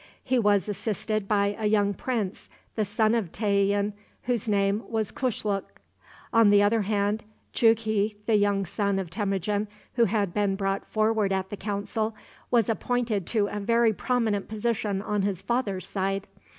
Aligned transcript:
He 0.23 0.39
was 0.39 0.67
assisted 0.67 1.27
by 1.27 1.55
a 1.59 1.67
young 1.67 1.93
prince, 1.93 2.49
the 2.75 2.85
son 2.85 3.13
of 3.13 3.31
Tayian, 3.31 3.93
whose 4.23 4.49
name 4.49 4.81
was 4.89 5.11
Kushluk. 5.11 5.79
On 6.33 6.49
the 6.49 6.63
other 6.63 6.81
hand, 6.81 7.23
Jughi, 7.53 8.15
the 8.25 8.33
young 8.35 8.65
son 8.65 8.97
of 8.97 9.11
Temujin, 9.11 9.67
who 9.93 10.05
had 10.05 10.33
been 10.33 10.55
brought 10.55 10.87
forward 10.87 11.31
at 11.31 11.51
the 11.51 11.55
council, 11.55 12.15
was 12.49 12.67
appointed 12.67 13.27
to 13.27 13.45
a 13.45 13.59
very 13.59 13.93
prominent 13.93 14.47
position 14.47 15.03
on 15.03 15.21
his 15.21 15.43
father's 15.43 15.87
side. 15.87 16.25